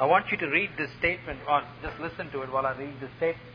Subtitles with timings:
[0.00, 2.94] I want you to read this statement, or just listen to it while I read
[3.00, 3.54] this statement.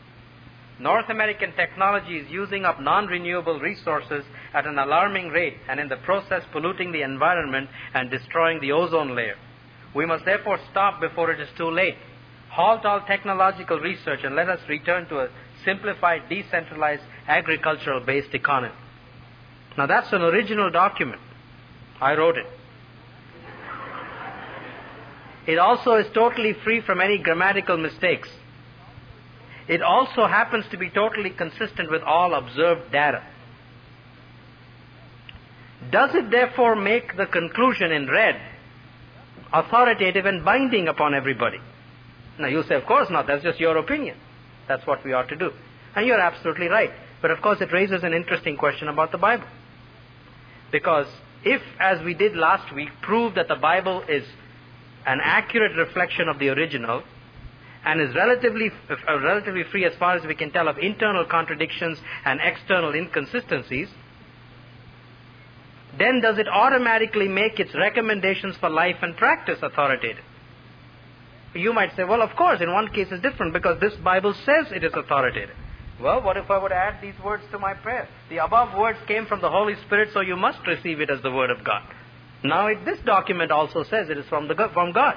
[0.79, 4.23] North American technology is using up non renewable resources
[4.53, 9.13] at an alarming rate and in the process polluting the environment and destroying the ozone
[9.13, 9.35] layer.
[9.93, 11.95] We must therefore stop before it is too late.
[12.51, 15.29] Halt all technological research and let us return to a
[15.65, 18.73] simplified, decentralized, agricultural based economy.
[19.77, 21.21] Now that's an original document.
[21.99, 22.45] I wrote it.
[25.49, 28.29] It also is totally free from any grammatical mistakes.
[29.67, 33.23] It also happens to be totally consistent with all observed data.
[35.91, 38.39] Does it therefore make the conclusion in red
[39.51, 41.57] authoritative and binding upon everybody?
[42.37, 44.17] Now you say, of course not, that's just your opinion.
[44.67, 45.49] That's what we ought to do.
[45.95, 46.91] And you're absolutely right.
[47.23, 49.47] But of course it raises an interesting question about the Bible.
[50.71, 51.07] Because
[51.43, 54.23] if, as we did last week, prove that the Bible is
[55.09, 57.01] an accurate reflection of the original,
[57.83, 61.97] and is relatively, uh, relatively free as far as we can tell of internal contradictions
[62.25, 63.89] and external inconsistencies,
[65.97, 70.23] then does it automatically make its recommendations for life and practice authoritative?
[71.55, 74.67] You might say, well, of course, in one case it's different because this Bible says
[74.71, 75.55] it is authoritative.
[75.99, 78.07] Well, what if I would add these words to my prayer?
[78.29, 81.31] The above words came from the Holy Spirit, so you must receive it as the
[81.31, 81.81] Word of God.
[82.43, 85.15] Now, it, this document also says it is from, the, from God.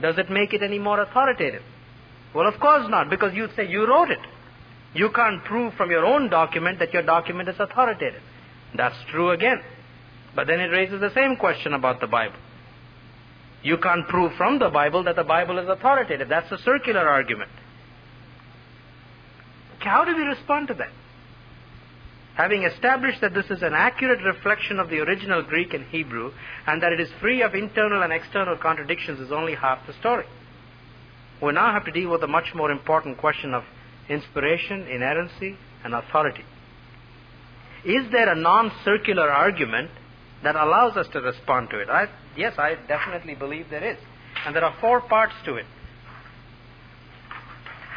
[0.00, 1.62] Does it make it any more authoritative?
[2.34, 4.20] Well, of course not, because you'd say you wrote it.
[4.94, 8.22] You can't prove from your own document that your document is authoritative.
[8.76, 9.60] That's true again.
[10.34, 12.36] But then it raises the same question about the Bible.
[13.62, 16.28] You can't prove from the Bible that the Bible is authoritative.
[16.28, 17.50] That's a circular argument.
[19.80, 20.90] How do we respond to that?
[22.36, 26.32] Having established that this is an accurate reflection of the original Greek and Hebrew,
[26.66, 30.24] and that it is free of internal and external contradictions, is only half the story
[31.42, 33.64] we now have to deal with the much more important question of
[34.08, 36.44] inspiration, inerrancy, and authority.
[37.84, 39.90] Is there a non circular argument
[40.42, 41.88] that allows us to respond to it?
[41.88, 43.98] I, yes, I definitely believe there is.
[44.44, 45.64] And there are four parts to it.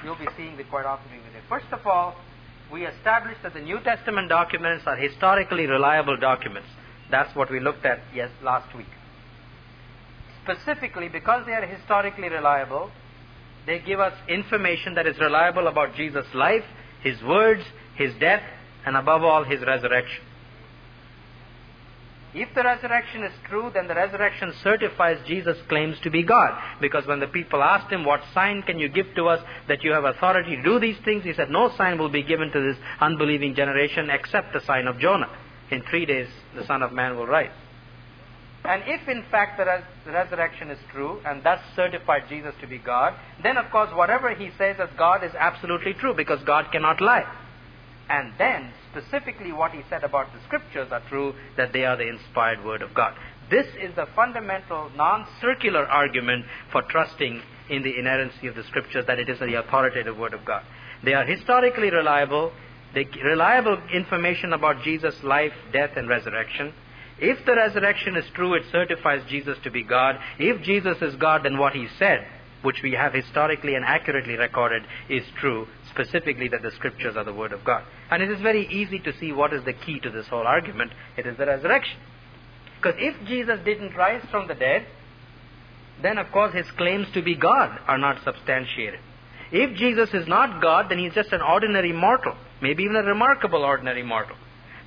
[0.04, 1.44] You'll be seeing it quite often with it.
[1.50, 2.16] First of all,
[2.74, 6.68] we established that the New Testament documents are historically reliable documents.
[7.12, 8.88] That's what we looked at yes last week.
[10.44, 12.90] Specifically, because they are historically reliable,
[13.68, 16.64] they give us information that is reliable about Jesus' life,
[17.04, 17.62] His words,
[17.96, 18.42] His death,
[18.86, 20.24] and above all, His resurrection.
[22.36, 26.60] If the resurrection is true, then the resurrection certifies Jesus' claims to be God.
[26.82, 29.92] Because when the people asked him, What sign can you give to us that you
[29.92, 31.24] have authority to do these things?
[31.24, 34.98] He said, No sign will be given to this unbelieving generation except the sign of
[34.98, 35.30] Jonah.
[35.70, 37.52] In three days, the Son of Man will rise.
[38.66, 42.78] And if in fact the, res- resurrection is true and thus certified Jesus to be
[42.78, 47.02] God, then of course whatever he says as God is absolutely true because God cannot
[47.02, 47.30] lie.
[48.10, 52.08] And then specifically what he said about the scriptures are true that they are the
[52.08, 53.14] inspired word of God.
[53.50, 59.20] This is the fundamental non-circular argument for trusting in the inerrancy of the scriptures that
[59.20, 60.64] it is the authoritative word of God.
[61.04, 62.54] They are historically reliable.
[62.94, 66.74] They reliable information about Jesus' life, death, and resurrection
[67.20, 70.18] if the resurrection is true, it certifies Jesus to be God.
[70.40, 72.28] If Jesus is God, then what he said,
[72.64, 77.34] which we have historically and accurately recorded, is true, specifically that the scriptures are the
[77.34, 77.84] Word of God.
[78.10, 80.92] And it is very easy to see what is the key to this whole argument.
[81.18, 81.98] It is the resurrection.
[82.78, 84.86] Because if Jesus didn't rise from the dead,
[86.02, 89.00] then of course his claims to be God are not substantiated.
[89.52, 93.64] If Jesus is not God, then he's just an ordinary mortal, maybe even a remarkable
[93.64, 94.36] ordinary mortal.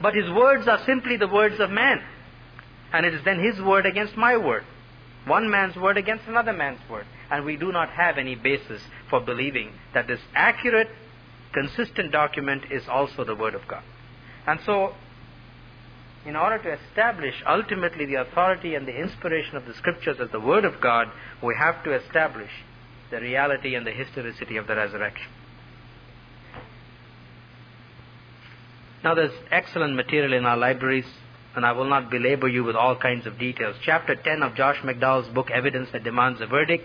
[0.02, 2.02] But his words are simply the words of man.
[2.92, 4.64] And it is then his word against my word.
[5.26, 7.06] One man's word against another man's word.
[7.30, 10.88] And we do not have any basis for believing that this accurate,
[11.52, 13.82] consistent document is also the word of God.
[14.46, 14.94] And so,
[16.24, 20.40] in order to establish ultimately the authority and the inspiration of the scriptures as the
[20.40, 21.08] word of God,
[21.42, 22.50] we have to establish
[23.10, 25.28] the reality and the historicity of the resurrection.
[29.04, 31.06] Now, there's excellent material in our libraries
[31.56, 33.76] and I will not belabor you with all kinds of details.
[33.82, 36.84] Chapter 10 of Josh McDowell's book, Evidence That Demands a Verdict,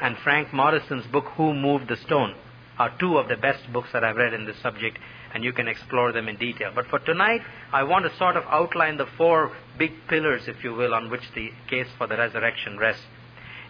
[0.00, 2.34] and Frank Morison's book, Who Moved the Stone,
[2.78, 4.98] are two of the best books that I've read in this subject,
[5.34, 6.72] and you can explore them in detail.
[6.74, 7.42] But for tonight,
[7.72, 11.30] I want to sort of outline the four big pillars, if you will, on which
[11.34, 13.04] the case for the resurrection rests.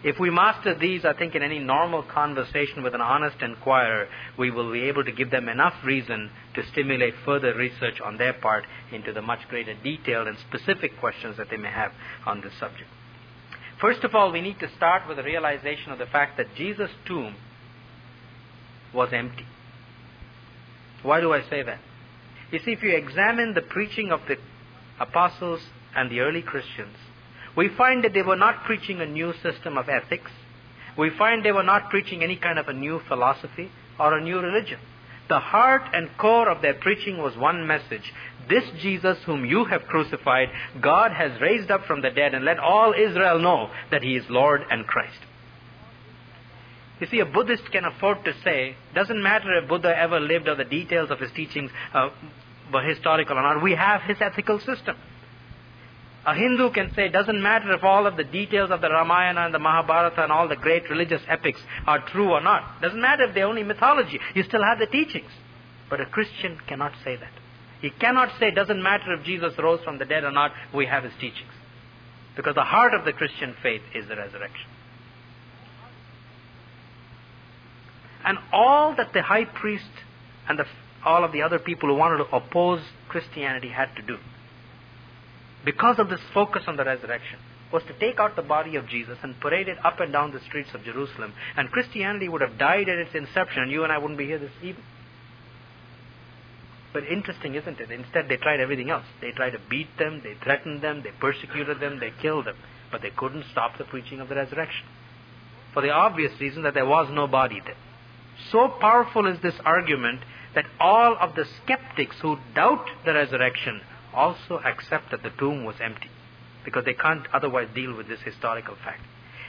[0.03, 4.07] If we master these, I think in any normal conversation with an honest inquirer,
[4.37, 8.33] we will be able to give them enough reason to stimulate further research on their
[8.33, 11.91] part into the much greater detail and specific questions that they may have
[12.25, 12.89] on this subject.
[13.81, 16.91] First of all, we need to start with the realization of the fact that Jesus'
[17.07, 17.35] tomb
[18.93, 19.45] was empty.
[21.01, 21.79] Why do I say that?
[22.51, 24.37] You see, if you examine the preaching of the
[24.99, 25.61] apostles
[25.95, 26.95] and the early Christians,
[27.57, 30.29] we find that they were not preaching a new system of ethics.
[30.95, 34.39] We find they were not preaching any kind of a new philosophy or a new
[34.39, 34.79] religion.
[35.31, 38.13] The heart and core of their preaching was one message.
[38.49, 40.49] This Jesus whom you have crucified,
[40.81, 44.25] God has raised up from the dead and let all Israel know that he is
[44.29, 45.19] Lord and Christ.
[46.99, 50.55] You see, a Buddhist can afford to say, doesn't matter if Buddha ever lived or
[50.55, 52.09] the details of his teachings uh,
[52.73, 54.97] were historical or not, we have his ethical system.
[56.25, 59.53] A Hindu can say, doesn't matter if all of the details of the Ramayana and
[59.53, 62.79] the Mahabharata and all the great religious epics are true or not.
[62.79, 64.19] Doesn't matter if they're only mythology.
[64.35, 65.31] You still have the teachings.
[65.89, 67.31] But a Christian cannot say that.
[67.81, 71.03] He cannot say, doesn't matter if Jesus rose from the dead or not, we have
[71.03, 71.51] his teachings.
[72.35, 74.69] Because the heart of the Christian faith is the resurrection.
[78.23, 79.89] And all that the high priest
[80.47, 80.65] and the,
[81.03, 84.17] all of the other people who wanted to oppose Christianity had to do
[85.65, 87.39] because of this focus on the resurrection,
[87.71, 90.41] was to take out the body of Jesus and parade it up and down the
[90.41, 91.33] streets of Jerusalem.
[91.55, 94.39] And Christianity would have died at its inception, and you and I wouldn't be here
[94.39, 94.85] this evening.
[96.93, 97.89] But interesting, isn't it?
[97.89, 99.05] Instead, they tried everything else.
[99.21, 102.57] They tried to beat them, they threatened them, they persecuted them, they killed them.
[102.91, 104.85] But they couldn't stop the preaching of the resurrection.
[105.73, 107.77] For the obvious reason that there was no body there.
[108.51, 110.19] So powerful is this argument
[110.53, 113.79] that all of the skeptics who doubt the resurrection
[114.13, 116.09] also accept that the tomb was empty
[116.63, 119.01] because they can't otherwise deal with this historical fact.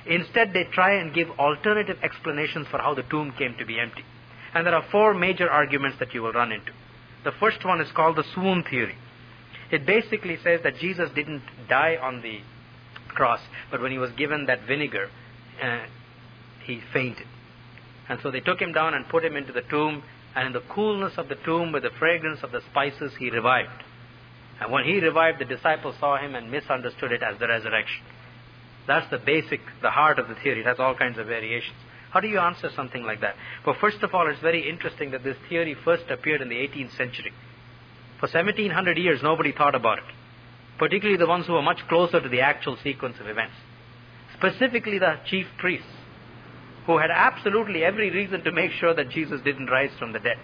[0.06, 4.04] Instead, they try and give alternative explanations for how the tomb came to be empty.
[4.54, 6.72] And there are four major arguments that you will run into.
[7.24, 8.96] The first one is called the swoon theory.
[9.70, 12.40] It basically says that Jesus didn't die on the
[13.08, 15.08] cross, but when he was given that vinegar,
[15.62, 15.86] uh,
[16.64, 17.26] he fainted.
[18.08, 20.02] And so they took him down and put him into the tomb,
[20.34, 23.82] and in the coolness of the tomb, with the fragrance of the spices, he revived.
[24.62, 28.04] And when he revived, the disciples saw him and misunderstood it as the resurrection.
[28.86, 30.60] That's the basic, the heart of the theory.
[30.60, 31.76] It has all kinds of variations.
[32.12, 33.34] How do you answer something like that?
[33.66, 36.96] Well, first of all, it's very interesting that this theory first appeared in the 18th
[36.96, 37.32] century.
[38.20, 40.04] For 1700 years, nobody thought about it,
[40.78, 43.54] particularly the ones who were much closer to the actual sequence of events.
[44.38, 45.88] Specifically, the chief priests,
[46.86, 50.38] who had absolutely every reason to make sure that Jesus didn't rise from the dead.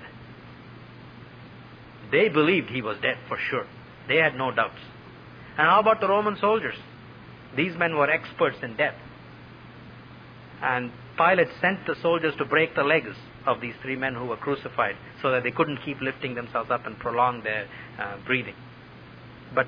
[2.10, 3.66] They believed he was dead for sure.
[4.08, 4.80] They had no doubts.
[5.56, 6.76] And how about the Roman soldiers?
[7.56, 8.94] These men were experts in death.
[10.62, 13.14] And Pilate sent the soldiers to break the legs
[13.46, 16.86] of these three men who were crucified so that they couldn't keep lifting themselves up
[16.86, 17.68] and prolong their
[17.98, 18.54] uh, breathing.
[19.54, 19.66] But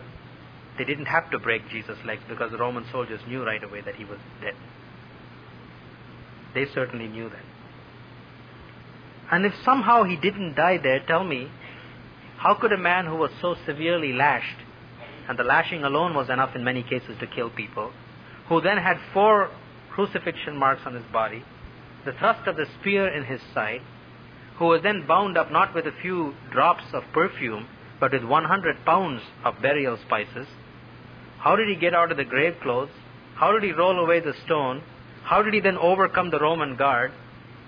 [0.78, 3.96] they didn't have to break Jesus' legs because the Roman soldiers knew right away that
[3.96, 4.54] he was dead.
[6.54, 7.44] They certainly knew that.
[9.30, 11.48] And if somehow he didn't die there, tell me,
[12.40, 14.56] how could a man who was so severely lashed,
[15.28, 17.92] and the lashing alone was enough in many cases to kill people,
[18.48, 19.50] who then had four
[19.90, 21.44] crucifixion marks on his body,
[22.06, 23.82] the thrust of the spear in his side,
[24.56, 27.68] who was then bound up not with a few drops of perfume,
[28.00, 30.46] but with 100 pounds of burial spices,
[31.40, 32.90] how did he get out of the grave clothes?
[33.34, 34.82] How did he roll away the stone?
[35.24, 37.12] How did he then overcome the Roman guard?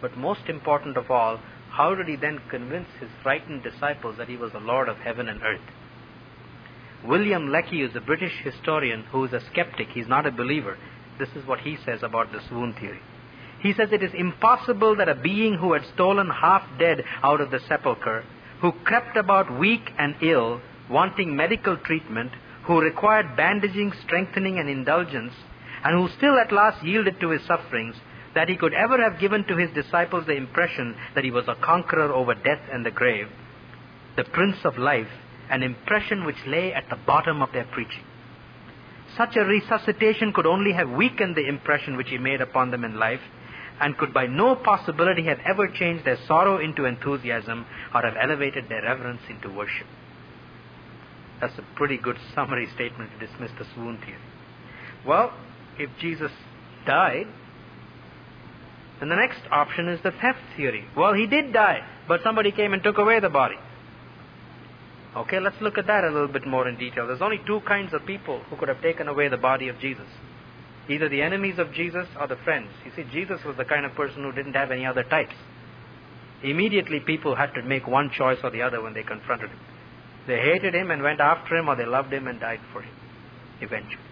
[0.00, 1.41] But most important of all,
[1.73, 5.29] how did he then convince his frightened disciples that he was the Lord of heaven
[5.29, 5.61] and earth?
[7.02, 9.88] William Lecky is a British historian who is a skeptic.
[9.88, 10.76] He's not a believer.
[11.19, 13.00] This is what he says about the swoon theory.
[13.61, 17.50] He says it is impossible that a being who had stolen half dead out of
[17.50, 18.25] the sepulchre,
[18.61, 20.61] who crept about weak and ill,
[20.91, 22.33] wanting medical treatment,
[22.64, 25.33] who required bandaging, strengthening, and indulgence,
[25.85, 27.97] and who still at last yielded to his sufferings,
[28.35, 31.57] that he could ever have given to his disciples the impression that he was a
[31.62, 33.29] conqueror over death and the grave,
[34.17, 35.09] the Prince of Life,
[35.51, 38.05] an impression which lay at the bottom of their preaching.
[39.17, 42.99] Such a resuscitation could only have weakened the impression which he made upon them in
[42.99, 43.21] life,
[43.81, 48.69] and could by no possibility have ever changed their sorrow into enthusiasm or have elevated
[48.69, 49.87] their reverence into worship.
[51.41, 54.17] That's a pretty good summary statement to dismiss the swoon theory.
[55.05, 55.35] Well,
[55.79, 56.31] if Jesus
[56.87, 57.27] died,
[59.02, 60.87] and the next option is the theft theory.
[60.97, 63.56] Well, he did die, but somebody came and took away the body.
[65.14, 67.06] Okay, let's look at that a little bit more in detail.
[67.06, 70.06] There's only two kinds of people who could have taken away the body of Jesus
[70.88, 72.68] either the enemies of Jesus or the friends.
[72.85, 75.35] You see, Jesus was the kind of person who didn't have any other types.
[76.42, 79.59] Immediately, people had to make one choice or the other when they confronted him.
[80.26, 82.94] They hated him and went after him, or they loved him and died for him,
[83.61, 84.02] eventually.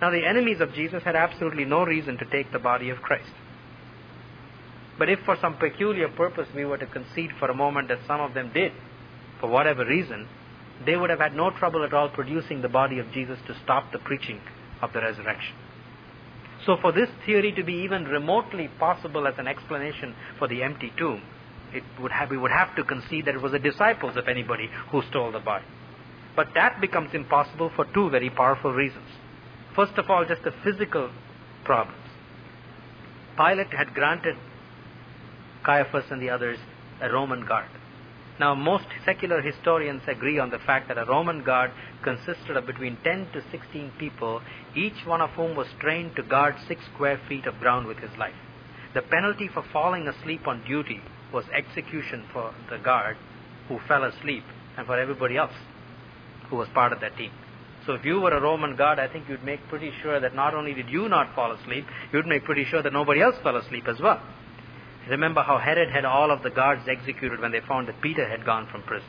[0.00, 3.30] Now, the enemies of Jesus had absolutely no reason to take the body of Christ.
[4.98, 8.20] But if for some peculiar purpose we were to concede for a moment that some
[8.20, 8.72] of them did,
[9.40, 10.26] for whatever reason,
[10.84, 13.92] they would have had no trouble at all producing the body of Jesus to stop
[13.92, 14.40] the preaching
[14.82, 15.54] of the resurrection.
[16.64, 20.92] So, for this theory to be even remotely possible as an explanation for the empty
[20.98, 21.22] tomb,
[21.72, 24.68] it would have, we would have to concede that it was the disciples, if anybody,
[24.90, 25.64] who stole the body.
[26.34, 29.06] But that becomes impossible for two very powerful reasons.
[29.74, 31.10] First of all, just the physical
[31.64, 32.02] problems.
[33.36, 34.36] Pilate had granted
[35.66, 36.58] Caiaphas and the others
[37.02, 37.68] a Roman guard.
[38.38, 41.72] Now, most secular historians agree on the fact that a Roman guard
[42.04, 44.42] consisted of between 10 to 16 people,
[44.74, 48.16] each one of whom was trained to guard six square feet of ground with his
[48.18, 48.34] life.
[48.94, 51.00] The penalty for falling asleep on duty
[51.32, 53.16] was execution for the guard
[53.68, 54.44] who fell asleep
[54.76, 55.54] and for everybody else
[56.48, 57.32] who was part of that team.
[57.86, 60.54] So if you were a Roman guard, I think you'd make pretty sure that not
[60.54, 63.88] only did you not fall asleep, you'd make pretty sure that nobody else fell asleep
[63.88, 64.20] as well.
[65.08, 68.44] Remember how Herod had all of the guards executed when they found that Peter had
[68.44, 69.08] gone from prison.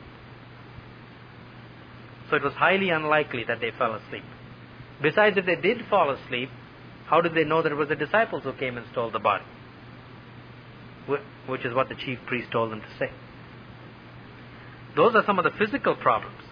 [2.30, 4.24] So it was highly unlikely that they fell asleep.
[5.02, 6.50] Besides, if they did fall asleep,
[7.06, 9.44] how did they know that it was the disciples who came and stole the body?
[11.46, 13.10] Which is what the chief priest told them to say.
[14.94, 16.42] Those are some of the physical problems.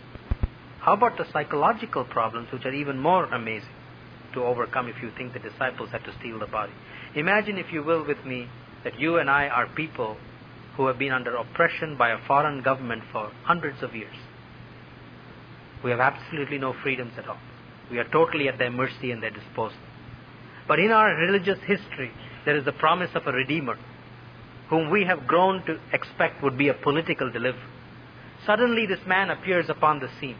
[0.80, 3.68] How about the psychological problems, which are even more amazing
[4.34, 6.72] to overcome if you think the disciples had to steal the body?
[7.14, 8.48] Imagine, if you will, with me,
[8.86, 10.16] that you and I are people
[10.76, 14.14] who have been under oppression by a foreign government for hundreds of years.
[15.82, 17.40] We have absolutely no freedoms at all.
[17.90, 19.80] We are totally at their mercy and their disposal.
[20.68, 22.12] But in our religious history,
[22.44, 23.76] there is the promise of a Redeemer,
[24.70, 27.68] whom we have grown to expect would be a political deliverer.
[28.46, 30.38] Suddenly, this man appears upon the scene.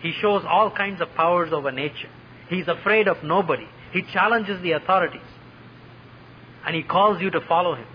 [0.00, 2.10] He shows all kinds of powers over nature.
[2.50, 3.66] He is afraid of nobody.
[3.92, 5.26] He challenges the authorities
[6.66, 7.86] and He calls you to follow Him.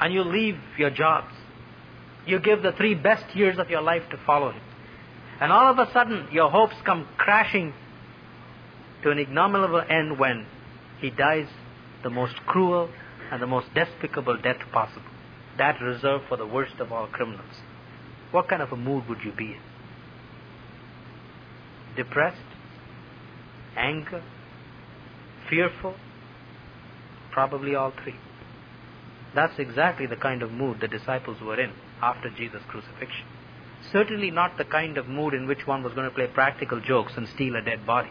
[0.00, 1.32] And you leave your jobs.
[2.26, 4.62] You give the three best years of your life to follow Him.
[5.40, 7.72] And all of a sudden, your hopes come crashing
[9.02, 10.46] to an ignominable end when
[11.00, 11.46] He dies
[12.02, 12.90] the most cruel
[13.30, 15.02] and the most despicable death possible.
[15.58, 17.54] That reserved for the worst of all criminals.
[18.30, 19.60] What kind of a mood would you be in?
[21.96, 22.40] Depressed?
[23.76, 24.22] Anger?
[25.48, 25.94] Fearful?
[27.34, 28.14] Probably all three.
[29.34, 33.26] That's exactly the kind of mood the disciples were in after Jesus' crucifixion.
[33.90, 37.14] Certainly not the kind of mood in which one was going to play practical jokes
[37.16, 38.10] and steal a dead body.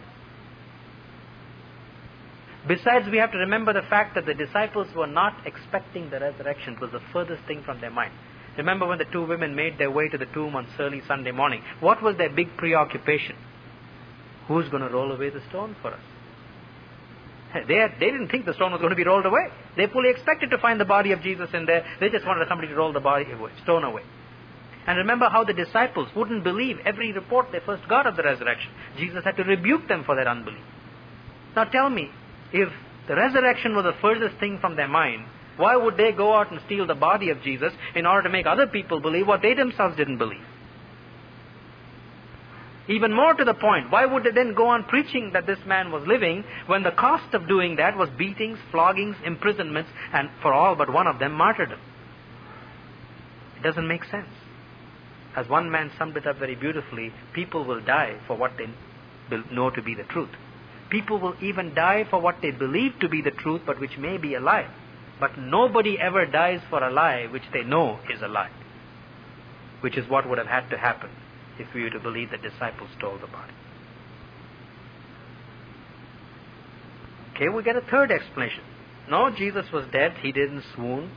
[2.67, 6.73] Besides, we have to remember the fact that the disciples were not expecting the resurrection.
[6.73, 8.11] It was the furthest thing from their mind.
[8.57, 11.63] Remember when the two women made their way to the tomb on early Sunday morning?
[11.79, 13.37] What was their big preoccupation?
[14.49, 16.12] Who's going to roll away the stone for us?
[17.53, 19.47] They, had, they didn't think the stone was going to be rolled away.
[19.77, 21.85] They fully expected to find the body of Jesus in there.
[21.99, 24.01] They just wanted somebody to roll the body away, stone away.
[24.87, 28.71] And remember how the disciples wouldn't believe every report they first got of the resurrection.
[28.97, 30.63] Jesus had to rebuke them for their unbelief.
[31.55, 32.09] Now tell me,
[32.51, 32.69] if
[33.07, 35.25] the resurrection was the furthest thing from their mind,
[35.57, 38.47] why would they go out and steal the body of Jesus in order to make
[38.47, 40.43] other people believe what they themselves didn't believe?
[42.87, 45.91] Even more to the point, why would they then go on preaching that this man
[45.91, 50.75] was living when the cost of doing that was beatings, floggings, imprisonments, and for all
[50.75, 51.79] but one of them, martyrdom?
[53.57, 54.27] It doesn't make sense.
[55.35, 58.67] As one man summed it up very beautifully, people will die for what they
[59.51, 60.29] know to be the truth.
[60.89, 64.17] People will even die for what they believe to be the truth, but which may
[64.17, 64.67] be a lie.
[65.21, 68.51] But nobody ever dies for a lie which they know is a lie,
[69.79, 71.09] which is what would have had to happen
[71.59, 73.53] if we were to believe the disciples stole the body.
[77.35, 78.63] Okay, we get a third explanation.
[79.09, 80.13] No, Jesus was dead.
[80.21, 81.11] He didn't swoon.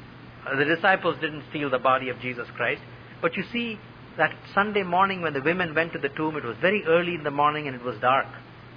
[0.46, 2.80] Uh, the disciples didn't steal the body of Jesus Christ.
[3.20, 3.78] But you see,
[4.16, 7.22] that Sunday morning when the women went to the tomb, it was very early in
[7.22, 8.26] the morning and it was dark.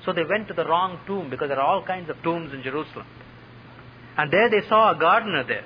[0.05, 2.63] So they went to the wrong tomb because there are all kinds of tombs in
[2.63, 3.07] Jerusalem.
[4.17, 5.65] And there they saw a gardener there.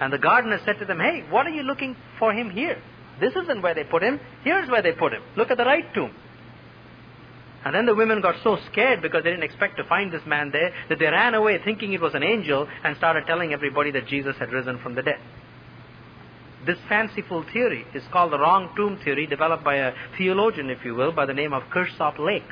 [0.00, 2.82] And the gardener said to them, Hey, what are you looking for him here?
[3.20, 4.20] This isn't where they put him.
[4.42, 5.22] Here's where they put him.
[5.36, 6.12] Look at the right tomb.
[7.64, 10.50] And then the women got so scared because they didn't expect to find this man
[10.52, 14.06] there that they ran away thinking it was an angel and started telling everybody that
[14.06, 15.18] Jesus had risen from the dead.
[16.66, 20.94] This fanciful theory is called the wrong tomb theory, developed by a theologian, if you
[20.94, 22.42] will, by the name of Kirsopp Lake.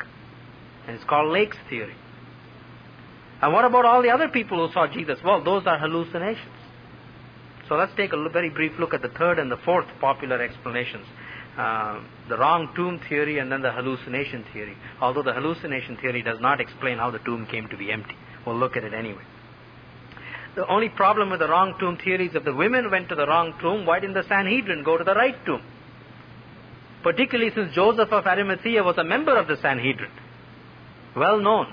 [0.87, 1.95] And it's called Lake's theory.
[3.43, 5.19] And what about all the other people who saw Jesus?
[5.25, 6.62] Well, those are hallucinations.
[7.69, 11.07] So let's take a very brief look at the third and the fourth popular explanations.
[11.57, 14.77] uh, the wrong tomb theory and then the hallucination theory.
[15.01, 18.15] Although the hallucination theory does not explain how the tomb came to be empty.
[18.47, 19.23] We'll look at it anyway.
[20.55, 23.27] The only problem with the wrong tomb theory is if the women went to the
[23.27, 25.63] wrong tomb, why didn't the Sanhedrin go to the right tomb?
[27.03, 30.11] Particularly since Joseph of Arimathea was a member of the Sanhedrin.
[31.17, 31.73] Well known.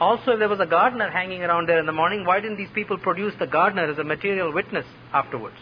[0.00, 2.70] Also, if there was a gardener hanging around there in the morning, why didn't these
[2.74, 5.56] people produce the gardener as a material witness afterwards?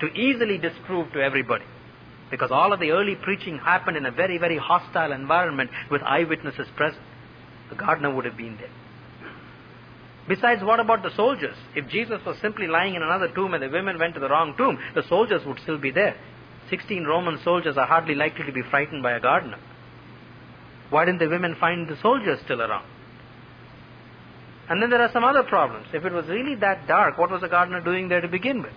[0.00, 1.64] To easily disprove to everybody.
[2.30, 6.66] Because all of the early preaching happened in a very, very hostile environment with eyewitnesses
[6.76, 7.02] present.
[7.68, 8.70] The gardener would have been there.
[10.28, 11.56] Besides, what about the soldiers?
[11.74, 14.54] If Jesus was simply lying in another tomb and the women went to the wrong
[14.56, 16.16] tomb, the soldiers would still be there.
[16.70, 19.58] Sixteen Roman soldiers are hardly likely to be frightened by a gardener.
[20.88, 22.86] Why didn't the women find the soldiers still around?
[24.68, 25.86] And then there are some other problems.
[25.92, 28.72] If it was really that dark, what was the gardener doing there to begin with?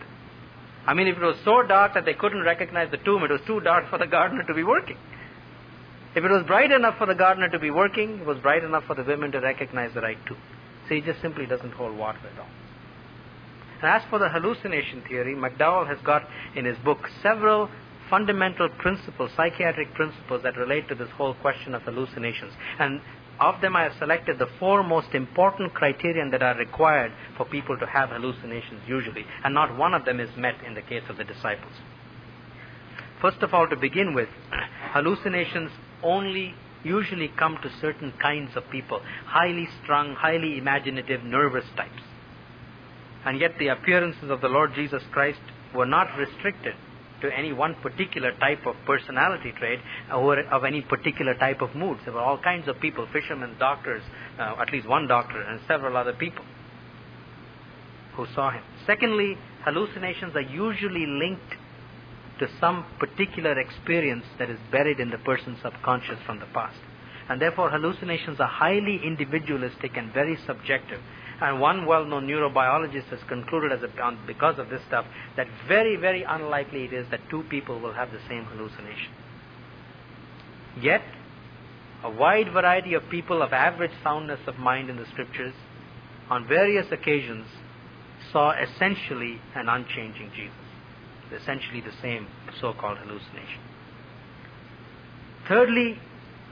[0.87, 3.41] I mean, if it was so dark that they couldn't recognize the tomb, it was
[3.47, 4.97] too dark for the gardener to be working.
[6.15, 8.85] If it was bright enough for the gardener to be working, it was bright enough
[8.85, 10.37] for the women to recognize the right tomb.
[10.87, 12.47] So it just simply doesn't hold water at all.
[13.81, 16.23] And as for the hallucination theory, McDowell has got
[16.55, 17.69] in his book several
[18.09, 22.53] fundamental principles, psychiatric principles that relate to this whole question of hallucinations.
[22.79, 23.01] And
[23.39, 27.77] of them, I have selected the four most important criterion that are required for people
[27.77, 31.17] to have hallucinations usually, and not one of them is met in the case of
[31.17, 31.73] the disciples.
[33.21, 34.29] First of all, to begin with,
[34.93, 35.71] hallucinations
[36.03, 42.03] only usually come to certain kinds of people, highly strung, highly imaginative, nervous types.
[43.25, 45.39] And yet the appearances of the Lord Jesus Christ
[45.73, 46.75] were not restricted
[47.21, 49.79] to any one particular type of personality trait
[50.13, 52.01] or of any particular type of moods.
[52.05, 54.03] There were all kinds of people, fishermen, doctors,
[54.39, 56.43] uh, at least one doctor, and several other people
[58.15, 58.63] who saw him.
[58.85, 61.55] Secondly, hallucinations are usually linked
[62.39, 66.77] to some particular experience that is buried in the person's subconscious from the past.
[67.29, 70.99] And therefore, hallucinations are highly individualistic and very subjective.
[71.41, 75.05] And one well known neurobiologist has concluded, as a, because of this stuff,
[75.35, 79.11] that very, very unlikely it is that two people will have the same hallucination.
[80.81, 81.01] Yet,
[82.03, 85.53] a wide variety of people of average soundness of mind in the scriptures,
[86.29, 87.47] on various occasions,
[88.31, 90.65] saw essentially an unchanging Jesus
[91.33, 92.27] essentially the same
[92.61, 93.61] so called hallucination.
[95.47, 95.99] Thirdly,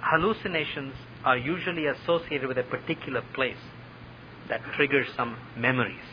[0.01, 3.57] hallucinations are usually associated with a particular place
[4.49, 6.03] that triggers some memories.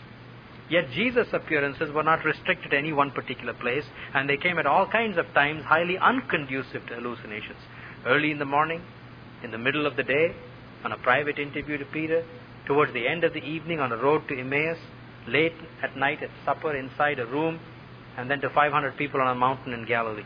[0.68, 4.66] Yet Jesus' appearances were not restricted to any one particular place, and they came at
[4.66, 7.58] all kinds of times highly unconducive to hallucinations.
[8.06, 8.82] Early in the morning,
[9.42, 10.34] in the middle of the day,
[10.84, 12.24] on a private interview to Peter,
[12.66, 14.78] towards the end of the evening on the road to Emmaus,
[15.26, 17.58] late at night at supper inside a room
[18.16, 20.24] and then to 500 people on a mountain in Galilee.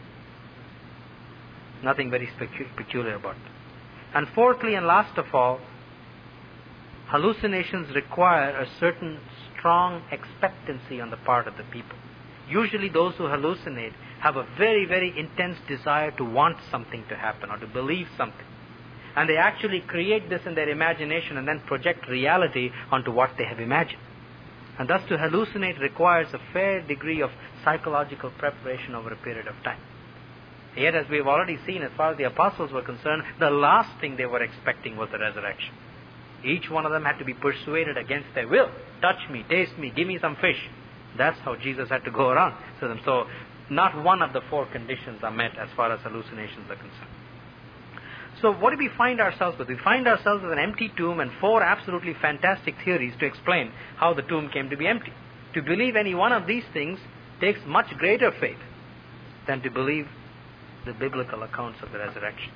[1.82, 2.28] Nothing very
[2.76, 3.52] peculiar about it.
[4.14, 5.60] And fourthly and last of all,
[7.14, 9.20] hallucinations require a certain
[9.52, 11.96] strong expectancy on the part of the people.
[12.50, 17.50] Usually, those who hallucinate have a very, very intense desire to want something to happen
[17.50, 18.46] or to believe something.
[19.14, 23.44] And they actually create this in their imagination and then project reality onto what they
[23.44, 24.02] have imagined.
[24.76, 27.30] And thus, to hallucinate requires a fair degree of
[27.62, 29.78] psychological preparation over a period of time.
[30.76, 34.16] Yet, as we've already seen, as far as the apostles were concerned, the last thing
[34.16, 35.74] they were expecting was the resurrection.
[36.44, 38.70] Each one of them had to be persuaded against their will.
[39.00, 40.58] Touch me, taste me, give me some fish.
[41.16, 43.00] That's how Jesus had to go around them.
[43.04, 43.24] So,
[43.70, 47.10] not one of the four conditions are met as far as hallucinations are concerned.
[48.42, 49.68] So, what do we find ourselves with?
[49.68, 54.12] We find ourselves with an empty tomb and four absolutely fantastic theories to explain how
[54.12, 55.12] the tomb came to be empty.
[55.54, 56.98] To believe any one of these things
[57.40, 58.58] takes much greater faith
[59.46, 60.08] than to believe
[60.84, 62.52] the biblical accounts of the resurrection.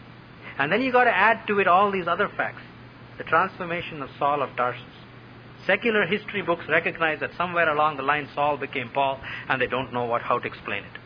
[0.59, 2.63] And then you got to add to it all these other facts.
[3.19, 4.85] The transformation of Saul of Tarsus.
[5.67, 9.93] Secular history books recognize that somewhere along the line Saul became Paul, and they don't
[9.93, 10.99] know what how to explain it.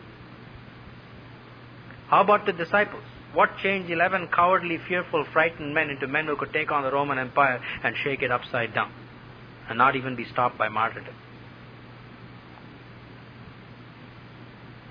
[2.09, 3.03] How about the disciples?
[3.33, 7.18] What changed 11 cowardly, fearful, frightened men into men who could take on the Roman
[7.18, 8.92] Empire and shake it upside down
[9.68, 11.14] and not even be stopped by martyrdom?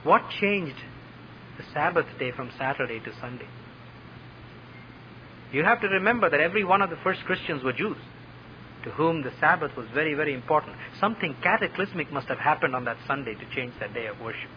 [0.03, 0.81] What changed
[1.57, 3.47] the Sabbath day from Saturday to Sunday?
[5.51, 7.97] You have to remember that every one of the first Christians were Jews
[8.83, 10.75] to whom the Sabbath was very, very important.
[10.99, 14.49] Something cataclysmic must have happened on that Sunday to change that day of worship.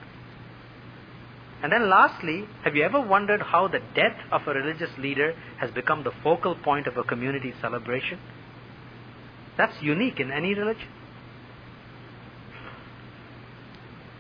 [1.62, 5.70] And then lastly, have you ever wondered how the death of a religious leader has
[5.72, 8.18] become the focal point of a community celebration?
[9.58, 10.88] That's unique in any religion.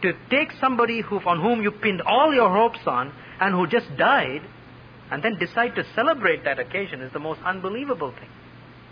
[0.04, 3.10] to take somebody who, on whom you pinned all your hopes on
[3.40, 4.42] and who just died
[5.10, 8.30] and then decide to celebrate that occasion is the most unbelievable thing.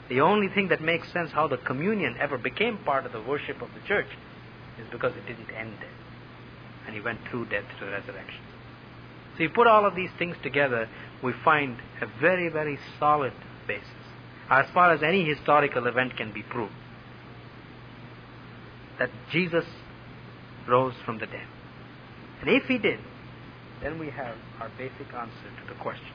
[0.08, 3.62] The only thing that makes sense how the communion ever became part of the worship
[3.62, 4.08] of the church
[4.78, 5.88] is because it didn't end there.
[6.86, 8.42] And he went through death to resurrection.
[9.36, 10.88] So you put all of these things together,
[11.22, 13.32] we find a very, very solid
[13.66, 13.88] basis
[14.50, 16.74] as far as any historical event can be proved
[18.98, 19.64] that Jesus
[20.68, 21.46] rose from the dead.
[22.40, 23.00] And if he did,
[23.82, 26.12] then we have our basic answer to the question.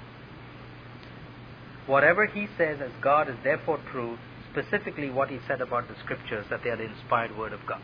[1.86, 4.18] Whatever he says as God is therefore true,
[4.52, 7.82] specifically what he said about the scriptures, that they are the inspired word of God.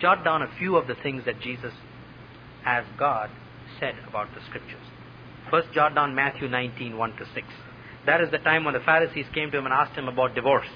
[0.00, 1.72] Jot down a few of the things that Jesus,
[2.64, 3.30] as God,
[3.78, 4.82] said about the scriptures.
[5.50, 7.46] First, jot down Matthew 19, 1 to 6.
[8.06, 10.66] That is the time when the Pharisees came to him and asked him about divorce.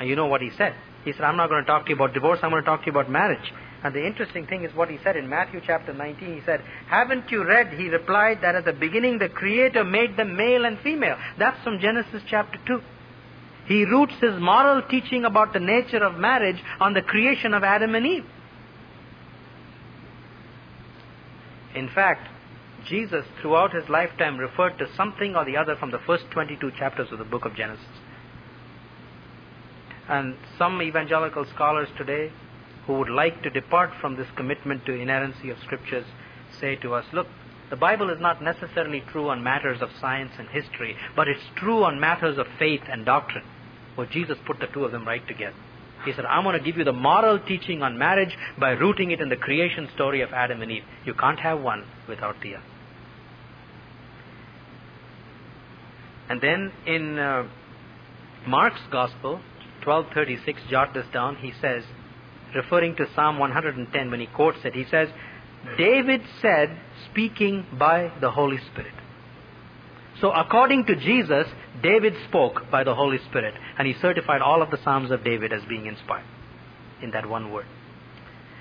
[0.00, 0.74] And you know what he said.
[1.04, 2.80] He said, I'm not going to talk to you about divorce, I'm going to talk
[2.80, 3.52] to you about marriage.
[3.84, 6.34] And the interesting thing is what he said in Matthew chapter 19.
[6.36, 7.74] He said, Haven't you read?
[7.74, 11.18] He replied that at the beginning the Creator made them male and female.
[11.38, 12.80] That's from Genesis chapter 2.
[13.66, 17.94] He roots his moral teaching about the nature of marriage on the creation of Adam
[17.94, 18.24] and Eve.
[21.74, 22.26] In fact,
[22.86, 27.08] Jesus, throughout his lifetime, referred to something or the other from the first 22 chapters
[27.12, 27.84] of the book of Genesis.
[30.08, 32.30] And some evangelical scholars today
[32.86, 36.06] who would like to depart from this commitment to inerrancy of scriptures
[36.60, 37.26] say to us, look,
[37.70, 41.82] the Bible is not necessarily true on matters of science and history, but it's true
[41.82, 43.44] on matters of faith and doctrine.
[43.96, 45.56] Well, Jesus put the two of them right together.
[46.04, 49.20] He said, I'm going to give you the moral teaching on marriage by rooting it
[49.20, 50.84] in the creation story of Adam and Eve.
[51.06, 52.64] You can't have one without the other.
[56.28, 57.48] And then in uh,
[58.46, 59.40] Mark's Gospel,
[59.84, 61.84] 1236, jot this down, he says,
[62.54, 65.08] referring to Psalm 110 when he quotes it, he says,
[65.78, 66.78] David said,
[67.10, 68.92] speaking by the Holy Spirit.
[70.20, 71.46] So, according to Jesus,
[71.82, 75.52] David spoke by the Holy Spirit, and he certified all of the Psalms of David
[75.52, 76.24] as being inspired
[77.02, 77.66] in that one word.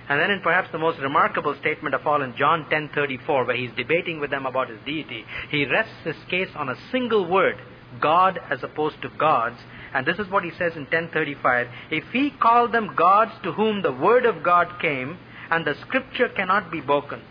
[0.10, 3.72] And then in perhaps the most remarkable statement of all in John 10:34 where he's
[3.78, 7.56] debating with them about his deity, he rests his case on a single word,
[8.02, 9.60] God as opposed to gods,
[9.94, 11.68] and this is what he says in 1035.
[11.92, 15.18] If he called them gods to whom the word of God came,
[15.50, 17.22] and the scripture cannot be broken,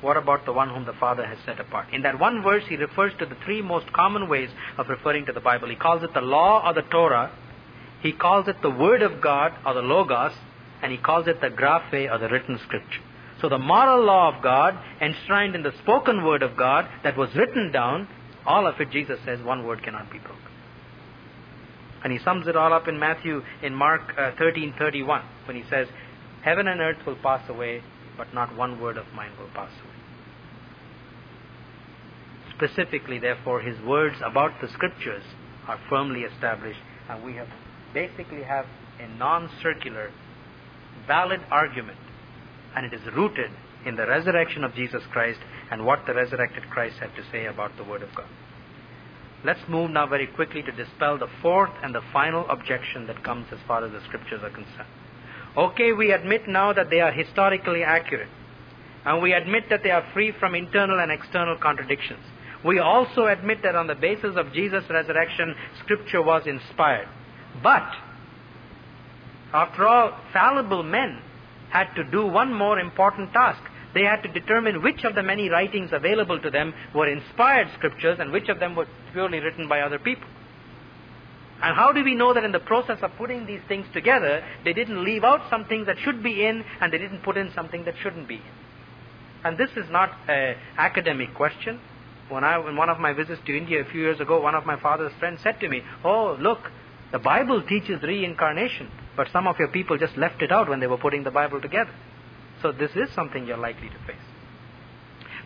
[0.00, 1.86] what about the one whom the Father has set apart?
[1.92, 5.32] In that one verse, he refers to the three most common ways of referring to
[5.32, 5.68] the Bible.
[5.68, 7.30] He calls it the law or the Torah,
[8.02, 10.32] he calls it the Word of God or the Logos,
[10.82, 13.00] and he calls it the Graphe or the written scripture.
[13.40, 17.32] So the moral law of God, enshrined in the spoken Word of God that was
[17.36, 18.08] written down,
[18.44, 20.41] all of it, Jesus says, one word cannot be broken.
[22.04, 25.88] And he sums it all up in Matthew, in Mark uh, 13:31, when he says,
[26.42, 27.82] "Heaven and earth will pass away,
[28.16, 29.92] but not one word of mine will pass away."
[32.56, 35.24] Specifically, therefore, his words about the scriptures
[35.66, 37.48] are firmly established, and we have
[37.94, 38.66] basically have
[38.98, 40.10] a non-circular,
[41.06, 41.98] valid argument,
[42.74, 43.50] and it is rooted
[43.84, 47.76] in the resurrection of Jesus Christ and what the resurrected Christ had to say about
[47.76, 48.28] the Word of God.
[49.44, 53.46] Let's move now very quickly to dispel the fourth and the final objection that comes
[53.52, 54.88] as far as the scriptures are concerned.
[55.56, 58.28] Okay, we admit now that they are historically accurate,
[59.04, 62.24] and we admit that they are free from internal and external contradictions.
[62.64, 67.08] We also admit that on the basis of Jesus' resurrection, scripture was inspired.
[67.62, 67.90] But,
[69.52, 71.20] after all, fallible men
[71.70, 73.62] had to do one more important task.
[73.94, 78.18] They had to determine which of the many writings available to them were inspired scriptures
[78.20, 80.28] and which of them were purely written by other people.
[81.62, 84.72] And how do we know that in the process of putting these things together, they
[84.72, 87.84] didn't leave out some things that should be in and they didn't put in something
[87.84, 88.42] that shouldn't be in?
[89.44, 91.80] And this is not an academic question.
[92.28, 94.64] When I, in one of my visits to India a few years ago, one of
[94.64, 96.70] my father's friends said to me, Oh, look,
[97.12, 100.86] the Bible teaches reincarnation, but some of your people just left it out when they
[100.86, 101.92] were putting the Bible together.
[102.62, 104.16] So this is something you're likely to face.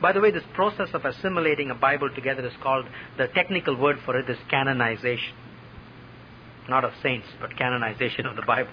[0.01, 2.85] By the way, this process of assimilating a Bible together is called,
[3.17, 5.35] the technical word for it is canonization.
[6.69, 8.71] Not of saints, but canonization of the Bible.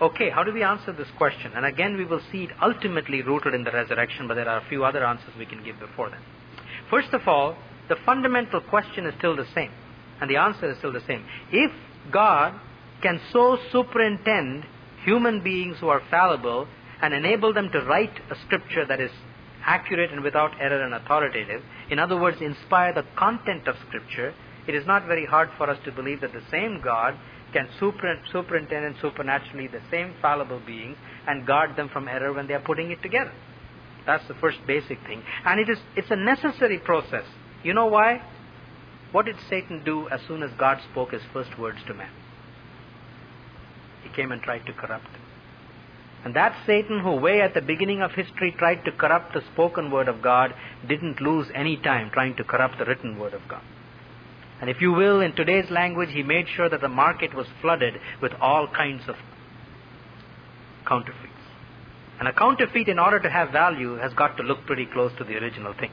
[0.00, 1.52] Okay, how do we answer this question?
[1.54, 4.68] And again, we will see it ultimately rooted in the resurrection, but there are a
[4.68, 6.20] few other answers we can give before then.
[6.90, 7.56] First of all,
[7.88, 9.70] the fundamental question is still the same,
[10.20, 11.24] and the answer is still the same.
[11.50, 11.70] If
[12.10, 12.58] God
[13.02, 14.64] can so superintend
[15.04, 16.66] human beings who are fallible
[17.02, 19.10] and enable them to write a scripture that is
[19.64, 24.34] accurate and without error and authoritative, in other words, inspire the content of scripture,
[24.66, 27.16] it is not very hard for us to believe that the same God
[27.52, 32.54] can super, superintend supernaturally the same fallible beings and guard them from error when they
[32.54, 33.32] are putting it together.
[34.06, 35.22] That's the first basic thing.
[35.44, 37.24] And it is, it's a necessary process.
[37.62, 38.22] You know why?
[39.12, 42.10] What did Satan do as soon as God spoke his first words to man?
[44.04, 45.08] He came and tried to corrupt.
[46.24, 49.90] And that Satan who way at the beginning of history tried to corrupt the spoken
[49.90, 50.54] word of God
[50.86, 53.62] didn't lose any time trying to corrupt the written word of God.
[54.60, 57.94] And if you will, in today's language, he made sure that the market was flooded
[58.20, 59.14] with all kinds of
[60.86, 61.26] counterfeits.
[62.18, 65.24] And a counterfeit, in order to have value, has got to look pretty close to
[65.24, 65.90] the original thing.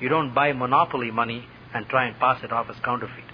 [0.00, 3.33] You don't buy monopoly money and try and pass it off as counterfeit.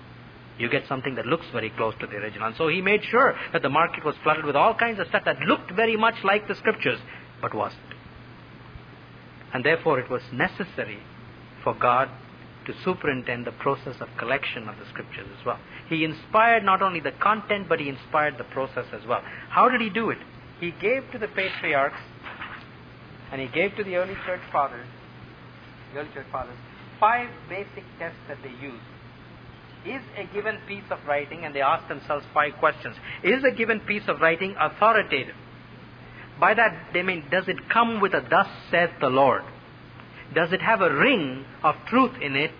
[0.61, 2.49] You get something that looks very close to the original.
[2.49, 5.23] And so he made sure that the market was flooded with all kinds of stuff
[5.25, 6.99] that looked very much like the scriptures,
[7.41, 7.81] but wasn't.
[9.55, 10.99] And therefore it was necessary
[11.65, 12.11] for God
[12.67, 15.59] to superintend the process of collection of the scriptures as well.
[15.89, 19.23] He inspired not only the content, but he inspired the process as well.
[19.49, 20.19] How did he do it?
[20.61, 22.01] He gave to the patriarchs
[23.33, 24.87] and he gave to the early church fathers,
[25.95, 26.57] the early church fathers,
[27.01, 28.85] five basic tests that they used.
[29.87, 32.97] Is a given piece of writing, and they ask themselves five questions.
[33.25, 35.35] Is a given piece of writing authoritative?
[36.39, 39.43] By that they mean, does it come with a thus saith the Lord?
[40.35, 42.51] Does it have a ring of truth in it,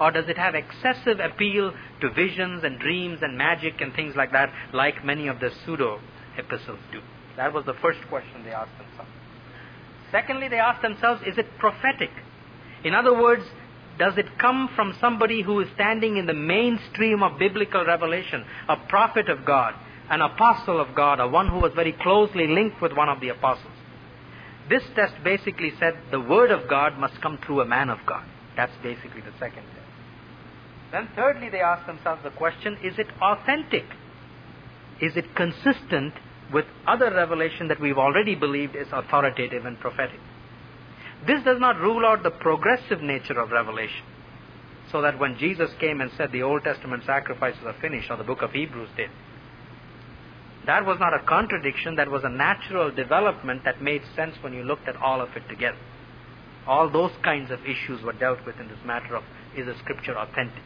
[0.00, 4.32] or does it have excessive appeal to visions and dreams and magic and things like
[4.32, 6.00] that, like many of the pseudo
[6.36, 7.00] epistles do?
[7.36, 9.10] That was the first question they asked themselves.
[10.10, 12.10] Secondly, they asked themselves, is it prophetic?
[12.84, 13.42] In other words,
[13.98, 18.76] does it come from somebody who is standing in the mainstream of biblical revelation, a
[18.88, 19.74] prophet of God,
[20.10, 23.30] an apostle of God, or one who was very closely linked with one of the
[23.30, 23.72] apostles?
[24.68, 28.24] This test basically said the Word of God must come through a man of God.
[28.56, 29.78] That's basically the second test.
[30.92, 33.84] Then, thirdly, they asked themselves the question is it authentic?
[35.00, 36.14] Is it consistent
[36.52, 40.20] with other revelation that we've already believed is authoritative and prophetic?
[41.26, 44.04] This does not rule out the progressive nature of revelation.
[44.92, 48.24] So that when Jesus came and said the Old Testament sacrifices are finished, or the
[48.24, 49.10] book of Hebrews did,
[50.66, 54.62] that was not a contradiction, that was a natural development that made sense when you
[54.62, 55.78] looked at all of it together.
[56.66, 59.24] All those kinds of issues were dealt with in this matter of
[59.56, 60.62] is the scripture authentic?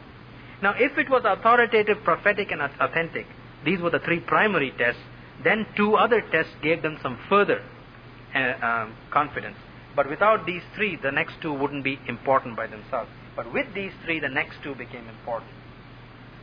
[0.61, 3.25] Now, if it was authoritative, prophetic, and authentic,
[3.65, 5.01] these were the three primary tests,
[5.43, 7.61] then two other tests gave them some further
[8.35, 9.57] uh, um, confidence.
[9.95, 13.09] But without these three, the next two wouldn't be important by themselves.
[13.35, 15.51] But with these three, the next two became important.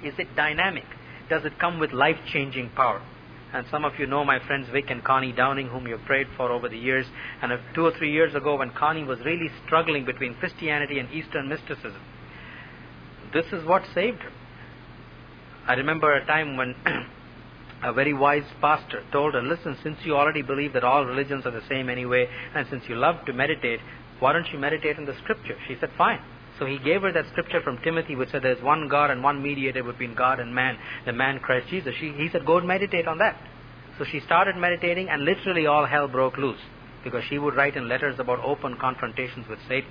[0.04, 0.84] Is it dynamic?
[1.28, 3.02] Does it come with life changing power?
[3.52, 6.52] And some of you know my friends Vic and Connie Downing, whom you've prayed for
[6.52, 7.06] over the years.
[7.42, 11.48] And two or three years ago, when Connie was really struggling between Christianity and Eastern
[11.48, 12.00] mysticism,
[13.32, 14.32] this is what saved her.
[15.66, 16.74] I remember a time when
[17.82, 21.50] a very wise pastor told her, Listen, since you already believe that all religions are
[21.50, 23.80] the same anyway, and since you love to meditate,
[24.18, 25.56] why don't you meditate in the scripture?
[25.66, 26.20] She said, Fine.
[26.60, 29.42] So he gave her that scripture from Timothy which said there's one God and one
[29.42, 31.94] mediator between God and man, the man Christ Jesus.
[31.98, 33.40] She, he said, go and meditate on that.
[33.98, 36.60] So she started meditating and literally all hell broke loose
[37.02, 39.90] because she would write in letters about open confrontations with Satan.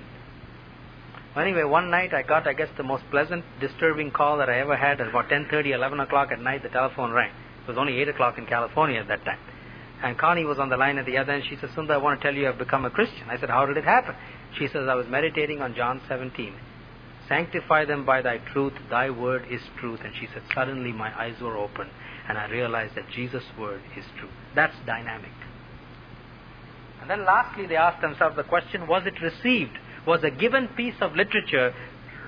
[1.36, 4.76] Anyway, one night I got, I guess, the most pleasant, disturbing call that I ever
[4.76, 5.00] had.
[5.00, 7.30] At about 10:30, 11 o'clock at night, the telephone rang.
[7.70, 9.38] It was only 8 o'clock in California at that time.
[10.02, 11.44] And Connie was on the line at the other end.
[11.48, 13.28] She said, Sundar, I want to tell you I've become a Christian.
[13.30, 14.16] I said, How did it happen?
[14.58, 16.52] She says, I was meditating on John 17.
[17.28, 18.72] Sanctify them by thy truth.
[18.90, 20.00] Thy word is truth.
[20.02, 21.88] And she said, Suddenly my eyes were open
[22.28, 24.30] and I realized that Jesus' word is true.
[24.56, 25.30] That's dynamic.
[27.00, 29.78] And then lastly, they asked themselves the question was it received?
[30.06, 31.72] Was a given piece of literature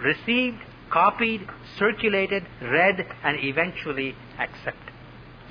[0.05, 0.59] received,
[0.90, 4.91] copied, circulated, read, and eventually accepted?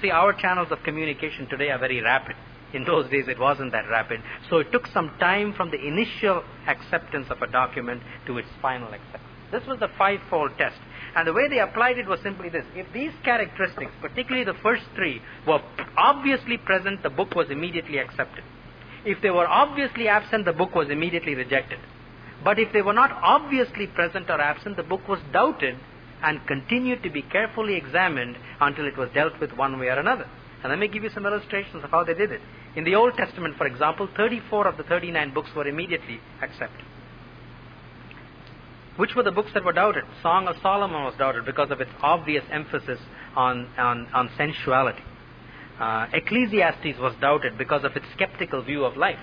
[0.02, 2.36] See, our channels of communication today are very rapid.
[2.74, 4.22] In those days, it wasn't that rapid.
[4.50, 8.88] So it took some time from the initial acceptance of a document to its final
[8.88, 9.24] acceptance.
[9.52, 10.80] This was the five-fold test.
[11.16, 12.64] And the way they applied it was simply this.
[12.74, 15.60] If these characteristics, particularly the first three, were
[15.98, 18.44] obviously present, the book was immediately accepted.
[19.06, 21.80] If they were obviously absent, the book was immediately rejected.
[22.44, 25.76] But if they were not obviously present or absent, the book was doubted
[26.24, 30.28] and continued to be carefully examined until it was dealt with one way or another.
[30.64, 32.42] And let me give you some illustrations of how they did it.
[32.76, 36.86] In the Old Testament, for example, 34 of the 39 books were immediately accepted.
[38.98, 40.04] Which were the books that were doubted?
[40.22, 43.00] Song of Solomon was doubted because of its obvious emphasis
[43.36, 45.02] on, on, on sensuality.
[45.80, 49.20] Uh, Ecclesiastes was doubted because of its skeptical view of life.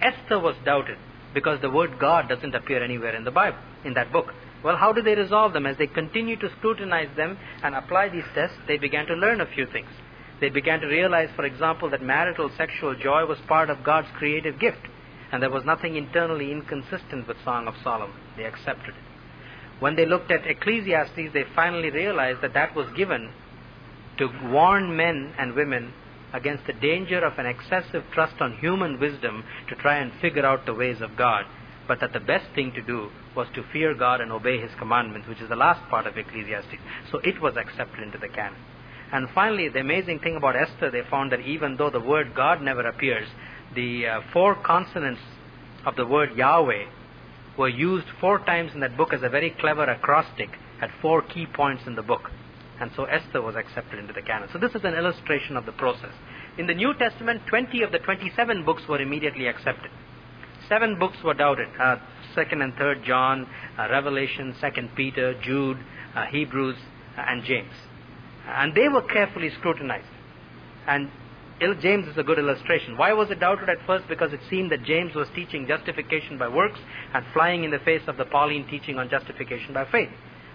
[0.00, 0.96] Esther was doubted
[1.34, 4.32] because the word God doesn't appear anywhere in the Bible, in that book.
[4.64, 5.66] Well, how do they resolve them?
[5.66, 9.46] As they continue to scrutinize them and apply these tests, they began to learn a
[9.46, 9.90] few things.
[10.40, 14.58] They began to realize, for example, that marital sexual joy was part of God's creative
[14.58, 14.80] gift,
[15.30, 18.16] and there was nothing internally inconsistent with Song of Solomon.
[18.38, 19.80] They accepted it.
[19.80, 23.32] When they looked at Ecclesiastes, they finally realized that that was given
[24.16, 25.92] to warn men and women
[26.32, 30.64] against the danger of an excessive trust on human wisdom to try and figure out
[30.64, 31.44] the ways of God,
[31.86, 35.28] but that the best thing to do was to fear God and obey His commandments,
[35.28, 36.80] which is the last part of Ecclesiastes.
[37.10, 38.58] So it was accepted into the canon.
[39.12, 42.62] And finally, the amazing thing about Esther, they found that even though the word God
[42.62, 43.28] never appears,
[43.74, 45.20] the uh, four consonants
[45.86, 46.84] of the word Yahweh
[47.56, 50.48] were used four times in that book as a very clever acrostic
[50.80, 52.30] at four key points in the book.
[52.80, 54.48] And so Esther was accepted into the canon.
[54.52, 56.12] So this is an illustration of the process.
[56.58, 59.90] In the New Testament, 20 of the 27 books were immediately accepted.
[60.68, 61.68] Seven books were doubted.
[61.78, 61.96] Uh,
[62.34, 63.46] second and third John,
[63.78, 65.78] uh, Revelation, second Peter, Jude,
[66.14, 66.76] uh, Hebrews,
[67.16, 67.72] uh, and James.
[68.46, 70.06] And they were carefully scrutinized.
[70.86, 71.10] And
[71.80, 72.96] James is a good illustration.
[72.96, 74.08] Why was it doubted at first?
[74.08, 76.78] Because it seemed that James was teaching justification by works
[77.14, 80.10] and flying in the face of the Pauline teaching on justification by faith.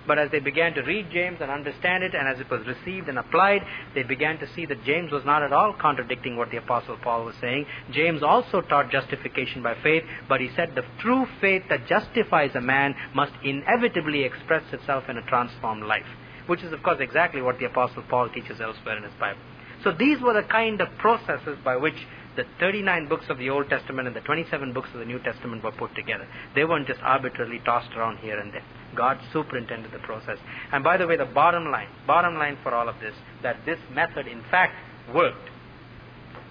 [0.09, 3.09] But as they began to read James and understand it, and as it was received
[3.09, 3.61] and applied,
[3.93, 7.25] they began to see that James was not at all contradicting what the Apostle Paul
[7.25, 7.67] was saying.
[7.91, 12.59] James also taught justification by faith, but he said the true faith that justifies a
[12.59, 16.09] man must inevitably express itself in a transformed life,
[16.47, 19.41] which is, of course, exactly what the Apostle Paul teaches elsewhere in his Bible.
[19.83, 23.69] So these were the kind of processes by which the 39 books of the Old
[23.69, 26.27] Testament and the 27 books of the New Testament were put together.
[26.55, 28.63] They weren't just arbitrarily tossed around here and there.
[28.95, 30.37] God superintended the process.
[30.71, 33.13] And by the way, the bottom line, bottom line for all of this,
[33.43, 34.73] that this method in fact
[35.13, 35.49] worked,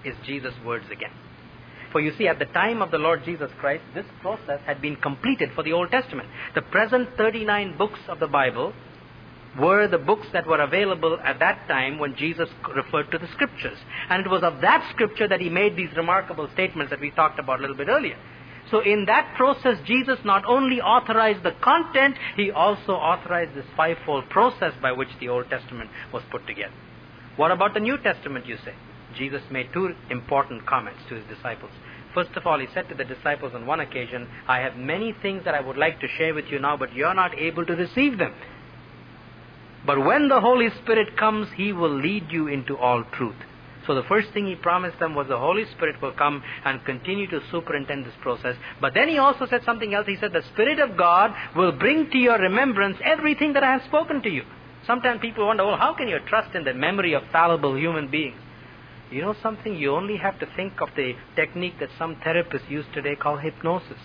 [0.05, 1.11] is Jesus' words again.
[1.91, 4.95] For you see, at the time of the Lord Jesus Christ, this process had been
[4.95, 6.29] completed for the Old Testament.
[6.53, 8.73] The present 39 books of the Bible
[9.57, 13.77] were the books that were available at that time when Jesus referred to the scriptures.
[14.09, 17.39] And it was of that scripture that he made these remarkable statements that we talked
[17.39, 18.17] about a little bit earlier.
[18.69, 24.29] So in that process, Jesus not only authorized the content, he also authorized this fivefold
[24.29, 26.73] process by which the Old Testament was put together.
[27.35, 28.75] What about the New Testament, you say?
[29.17, 31.71] Jesus made two important comments to his disciples.
[32.13, 35.45] First of all, he said to the disciples on one occasion, I have many things
[35.45, 38.17] that I would like to share with you now, but you're not able to receive
[38.17, 38.33] them.
[39.89, 43.37] But when the Holy Spirit comes, He will lead you into all truth.
[43.87, 47.25] So the first thing He promised them was the Holy Spirit will come and continue
[47.31, 48.55] to superintend this process.
[48.79, 50.05] But then He also said something else.
[50.05, 53.81] He said, The Spirit of God will bring to your remembrance everything that I have
[53.87, 54.43] spoken to you.
[54.85, 58.37] Sometimes people wonder, well, how can you trust in the memory of fallible human beings?
[59.09, 59.75] You know something?
[59.75, 63.97] You only have to think of the technique that some therapists use today called hypnosis.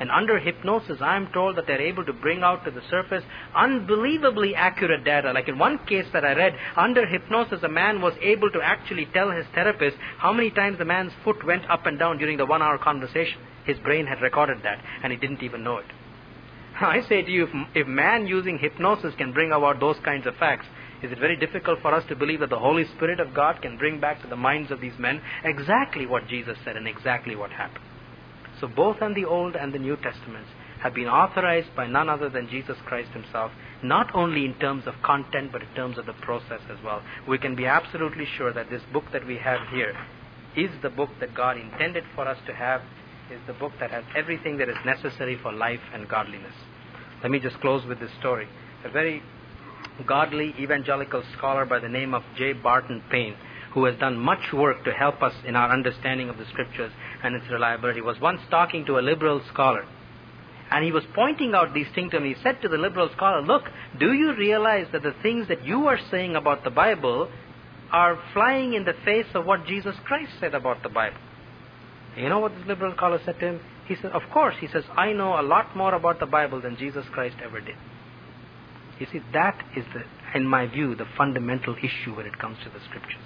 [0.00, 3.22] And under hypnosis, I am told that they're able to bring out to the surface
[3.54, 5.30] unbelievably accurate data.
[5.32, 9.06] Like in one case that I read, under hypnosis, a man was able to actually
[9.12, 12.46] tell his therapist how many times the man's foot went up and down during the
[12.46, 13.40] one hour conversation.
[13.66, 15.86] His brain had recorded that, and he didn't even know it.
[16.80, 20.34] I say to you, if, if man using hypnosis can bring about those kinds of
[20.36, 20.64] facts,
[21.02, 23.76] is it very difficult for us to believe that the Holy Spirit of God can
[23.76, 27.50] bring back to the minds of these men exactly what Jesus said and exactly what
[27.50, 27.84] happened?
[28.60, 30.48] So both in the Old and the New Testaments
[30.82, 34.94] have been authorized by none other than Jesus Christ himself, not only in terms of
[35.02, 37.02] content, but in terms of the process as well.
[37.28, 39.94] We can be absolutely sure that this book that we have here
[40.56, 42.82] is the book that God intended for us to have,
[43.30, 46.54] is the book that has everything that is necessary for life and godliness.
[47.22, 48.48] Let me just close with this story.
[48.84, 49.22] A very
[50.06, 52.54] godly evangelical scholar by the name of J.
[52.54, 53.36] Barton Payne
[53.72, 56.92] who has done much work to help us in our understanding of the scriptures
[57.22, 59.84] and its reliability, was once talking to a liberal scholar.
[60.70, 62.24] And he was pointing out these things to him.
[62.24, 63.64] He said to the liberal scholar, Look,
[63.98, 67.28] do you realize that the things that you are saying about the Bible
[67.90, 71.18] are flying in the face of what Jesus Christ said about the Bible?
[72.16, 73.60] You know what this liberal scholar said to him?
[73.86, 74.54] He said, Of course.
[74.60, 77.76] He says, I know a lot more about the Bible than Jesus Christ ever did.
[79.00, 80.02] You see, that is, the,
[80.38, 83.24] in my view, the fundamental issue when it comes to the scriptures.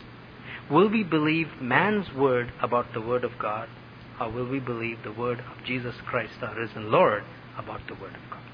[0.71, 3.69] Will we believe man's word about the word of God,
[4.21, 7.25] or will we believe the word of Jesus Christ, our risen Lord,
[7.59, 8.54] about the word of God?